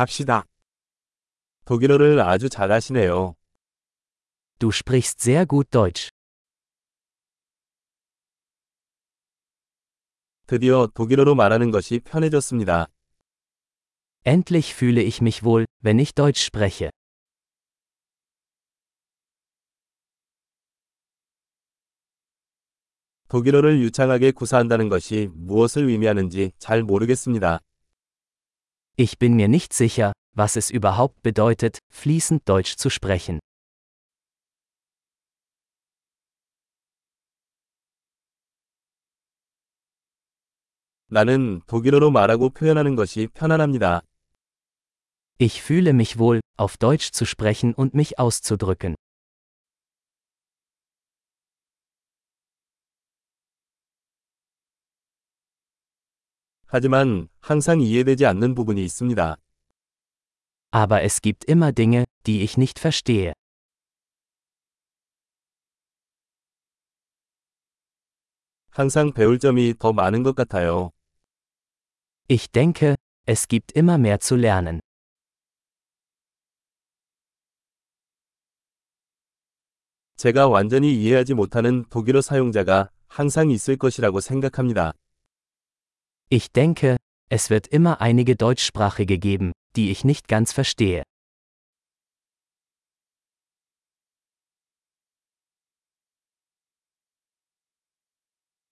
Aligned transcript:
갑시다. 0.00 0.46
독일어를 1.66 2.20
아주 2.20 2.48
잘하시네요. 2.48 3.34
Du 4.58 4.68
sprichst 4.68 5.20
sehr 5.20 5.46
gut 5.46 5.68
Deutsch. 5.68 6.08
드디어 10.46 10.86
독일어로 10.94 11.34
말하는 11.34 11.70
것이 11.70 12.00
편해졌습니다. 12.00 12.86
Endlich 14.24 14.72
fühle 14.74 15.02
ich 15.02 15.20
mich 15.20 15.44
wohl, 15.44 15.66
wenn 15.84 16.00
ich 16.00 16.14
Deutsch 16.14 16.46
spreche. 16.46 16.90
독일어를 23.28 23.82
유창하게 23.82 24.30
구사한다는 24.30 24.88
것이 24.88 25.28
무엇을 25.34 25.90
의미하는지 25.90 26.52
잘 26.58 26.82
모르겠습니다. 26.82 27.60
Ich 28.99 29.19
bin 29.19 29.35
mir 29.35 29.47
nicht 29.47 29.73
sicher, 29.73 30.13
was 30.33 30.55
es 30.55 30.69
überhaupt 30.69 31.21
bedeutet, 31.21 31.79
fließend 31.91 32.47
Deutsch 32.47 32.77
zu 32.77 32.89
sprechen. 32.89 33.39
나는 41.07 41.61
독일어로 41.67 42.11
말하고 42.11 42.49
표현하는 42.49 42.95
것이 42.95 43.27
편안합니다. 43.33 44.01
Ich 45.37 45.61
fühle 45.61 45.91
mich 45.93 46.17
wohl, 46.17 46.39
auf 46.57 46.77
Deutsch 46.77 47.11
zu 47.11 47.25
sprechen 47.25 47.73
und 47.73 47.93
mich 47.93 48.17
auszudrücken. 48.17 48.95
하지만 56.72 57.28
항상 57.40 57.80
이해되지 57.80 58.26
않는 58.26 58.54
부분이 58.54 58.84
있습니다. 58.84 59.36
Aber 60.72 61.02
es 61.02 61.20
gibt 61.20 61.44
immer 61.48 61.72
Dinge, 61.72 62.04
die 62.24 62.44
ich 62.44 62.56
nicht 62.56 62.78
verstehe. 62.78 63.32
항상 68.70 69.12
배울 69.12 69.40
점이 69.40 69.74
더 69.80 69.92
많은 69.92 70.22
것 70.22 70.36
같아요. 70.36 70.92
Ich 72.28 72.52
denke, 72.52 72.94
es 73.26 73.48
gibt 73.48 73.72
immer 73.76 73.98
mehr 73.98 74.20
zu 74.20 74.36
lernen. 74.36 74.78
제가 80.16 80.46
완전히 80.46 80.94
이해하지 80.94 81.34
못하는 81.34 81.84
독일어 81.90 82.20
사용자가 82.20 82.90
항상 83.08 83.50
있을 83.50 83.76
것이라고 83.76 84.20
생각합니다. 84.20 84.92
Ich 86.29 86.51
denke, 86.51 86.97
es 87.29 87.49
wird 87.49 87.67
immer 87.67 88.01
einige 88.01 88.35
Deutschsprachige 88.35 89.17
geben, 89.17 89.51
die 89.75 89.91
ich 89.91 90.03
nicht 90.03 90.27
ganz 90.27 90.51
verstehe. 90.51 91.03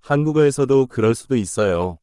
한국어에서도 0.00 0.86
그럴 0.86 1.14
수도 1.14 1.36
있어요. 1.36 1.98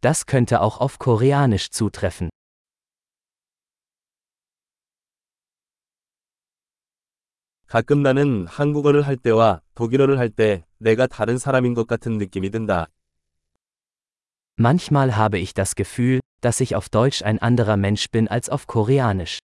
Das 0.00 0.26
könnte 0.26 0.60
auch 0.60 0.80
auf 0.80 0.98
Koreanisch 0.98 1.70
zutreffen. 1.70 2.30
가끔 7.66 8.02
나는 8.02 8.46
한국어를 8.48 9.06
할 9.06 9.16
때와 9.16 9.60
독일어를 9.76 10.18
할 10.18 10.30
때 10.30 10.64
내가 10.78 11.06
다른 11.06 11.38
사람인 11.38 11.74
것 11.74 11.86
같은 11.86 12.18
느낌이 12.18 12.50
든다. 12.50 12.88
Manchmal 14.56 15.16
habe 15.16 15.38
ich 15.38 15.54
das 15.54 15.74
Gefühl, 15.74 16.20
dass 16.40 16.60
ich 16.60 16.76
auf 16.76 16.88
Deutsch 16.88 17.22
ein 17.22 17.38
anderer 17.38 17.76
Mensch 17.76 18.10
bin 18.10 18.28
als 18.28 18.48
auf 18.48 18.66
Koreanisch. 18.66 19.38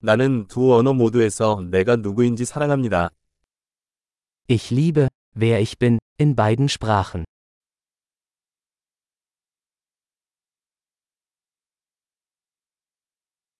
나는 0.00 0.48
두 0.48 0.74
언어 0.74 0.92
모두에서 0.92 1.60
내가 1.60 1.94
누구인지 1.96 2.44
사랑합니다. 2.44 3.10
Ich 4.48 4.70
liebe, 4.70 5.08
wer 5.32 5.60
ich 5.60 5.78
bin, 5.78 5.98
in 6.18 6.34
beiden 6.34 6.68
Sprachen. 6.68 7.24